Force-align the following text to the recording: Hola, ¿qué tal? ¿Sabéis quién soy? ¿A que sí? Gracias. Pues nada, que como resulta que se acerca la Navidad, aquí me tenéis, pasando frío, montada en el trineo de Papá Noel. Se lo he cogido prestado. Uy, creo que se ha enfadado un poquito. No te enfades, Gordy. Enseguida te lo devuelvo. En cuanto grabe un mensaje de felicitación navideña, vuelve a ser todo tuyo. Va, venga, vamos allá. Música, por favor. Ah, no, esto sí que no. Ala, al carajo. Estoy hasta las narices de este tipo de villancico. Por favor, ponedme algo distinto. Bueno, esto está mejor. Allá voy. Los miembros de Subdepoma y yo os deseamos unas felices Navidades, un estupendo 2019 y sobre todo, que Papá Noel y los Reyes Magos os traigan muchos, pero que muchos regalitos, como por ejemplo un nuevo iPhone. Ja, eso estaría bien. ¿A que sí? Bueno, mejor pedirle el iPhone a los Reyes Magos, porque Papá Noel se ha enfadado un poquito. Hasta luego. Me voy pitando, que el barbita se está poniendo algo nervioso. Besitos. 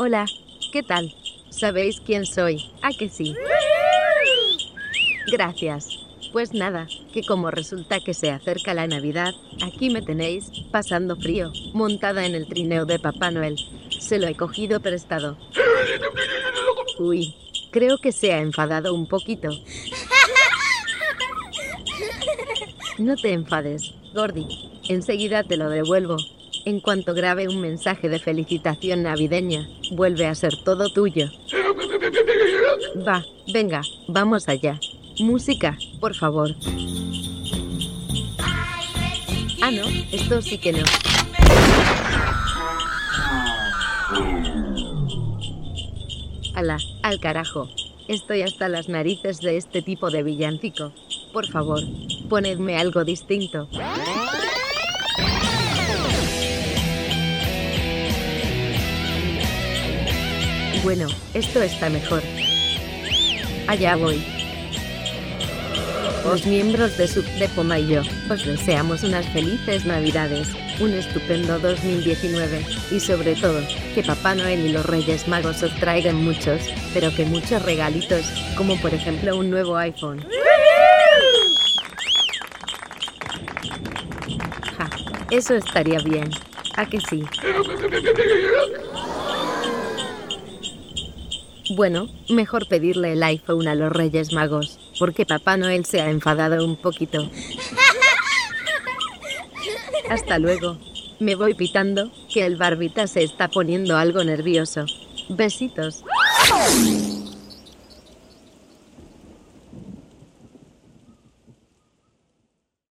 Hola, 0.00 0.26
¿qué 0.72 0.84
tal? 0.84 1.12
¿Sabéis 1.50 2.00
quién 2.00 2.24
soy? 2.24 2.70
¿A 2.82 2.90
que 2.90 3.08
sí? 3.08 3.34
Gracias. 5.26 5.88
Pues 6.32 6.54
nada, 6.54 6.86
que 7.12 7.24
como 7.24 7.50
resulta 7.50 7.98
que 7.98 8.14
se 8.14 8.30
acerca 8.30 8.74
la 8.74 8.86
Navidad, 8.86 9.34
aquí 9.60 9.90
me 9.90 10.00
tenéis, 10.00 10.52
pasando 10.70 11.16
frío, 11.16 11.50
montada 11.72 12.26
en 12.26 12.36
el 12.36 12.46
trineo 12.46 12.86
de 12.86 13.00
Papá 13.00 13.32
Noel. 13.32 13.56
Se 13.98 14.20
lo 14.20 14.28
he 14.28 14.36
cogido 14.36 14.78
prestado. 14.78 15.36
Uy, 17.00 17.34
creo 17.72 17.98
que 17.98 18.12
se 18.12 18.32
ha 18.32 18.38
enfadado 18.38 18.94
un 18.94 19.08
poquito. 19.08 19.48
No 22.98 23.16
te 23.16 23.32
enfades, 23.32 23.94
Gordy. 24.14 24.46
Enseguida 24.88 25.42
te 25.42 25.56
lo 25.56 25.68
devuelvo. 25.68 26.18
En 26.68 26.80
cuanto 26.80 27.14
grabe 27.14 27.48
un 27.48 27.62
mensaje 27.62 28.10
de 28.10 28.18
felicitación 28.18 29.04
navideña, 29.04 29.66
vuelve 29.92 30.26
a 30.26 30.34
ser 30.34 30.52
todo 30.66 30.90
tuyo. 30.90 31.30
Va, 33.06 33.24
venga, 33.50 33.80
vamos 34.06 34.50
allá. 34.50 34.78
Música, 35.18 35.78
por 35.98 36.14
favor. 36.14 36.54
Ah, 39.62 39.70
no, 39.70 39.86
esto 40.12 40.42
sí 40.42 40.58
que 40.58 40.74
no. 40.74 40.84
Ala, 46.54 46.76
al 47.02 47.18
carajo. 47.18 47.66
Estoy 48.08 48.42
hasta 48.42 48.68
las 48.68 48.90
narices 48.90 49.40
de 49.40 49.56
este 49.56 49.80
tipo 49.80 50.10
de 50.10 50.22
villancico. 50.22 50.92
Por 51.32 51.46
favor, 51.46 51.80
ponedme 52.28 52.76
algo 52.76 53.04
distinto. 53.04 53.70
Bueno, 60.82 61.08
esto 61.34 61.60
está 61.62 61.90
mejor. 61.90 62.22
Allá 63.66 63.96
voy. 63.96 64.22
Los 66.24 66.46
miembros 66.46 66.96
de 66.96 67.08
Subdepoma 67.08 67.78
y 67.78 67.88
yo 67.88 68.02
os 68.30 68.44
deseamos 68.44 69.02
unas 69.02 69.26
felices 69.28 69.84
Navidades, 69.86 70.48
un 70.78 70.92
estupendo 70.92 71.58
2019 71.58 72.64
y 72.90 73.00
sobre 73.00 73.34
todo, 73.34 73.60
que 73.94 74.02
Papá 74.02 74.34
Noel 74.34 74.66
y 74.66 74.72
los 74.72 74.86
Reyes 74.86 75.26
Magos 75.26 75.62
os 75.62 75.74
traigan 75.76 76.16
muchos, 76.16 76.60
pero 76.94 77.14
que 77.14 77.24
muchos 77.24 77.62
regalitos, 77.62 78.26
como 78.56 78.76
por 78.80 78.94
ejemplo 78.94 79.36
un 79.36 79.50
nuevo 79.50 79.76
iPhone. 79.76 80.24
Ja, 84.76 84.90
eso 85.30 85.54
estaría 85.54 85.98
bien. 86.00 86.30
¿A 86.76 86.86
que 86.86 87.00
sí? 87.00 87.24
Bueno, 91.70 92.08
mejor 92.28 92.66
pedirle 92.66 93.12
el 93.12 93.22
iPhone 93.22 93.68
a 93.68 93.74
los 93.74 93.92
Reyes 93.92 94.32
Magos, 94.32 94.78
porque 94.98 95.26
Papá 95.26 95.56
Noel 95.56 95.84
se 95.84 96.00
ha 96.00 96.10
enfadado 96.10 96.64
un 96.64 96.76
poquito. 96.76 97.30
Hasta 100.08 100.38
luego. 100.38 100.78
Me 101.20 101.34
voy 101.34 101.54
pitando, 101.54 102.10
que 102.32 102.46
el 102.46 102.56
barbita 102.56 103.06
se 103.06 103.22
está 103.22 103.48
poniendo 103.48 103.96
algo 103.96 104.24
nervioso. 104.24 104.86
Besitos. 105.28 106.04